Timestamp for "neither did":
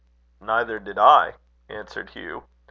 0.39-0.97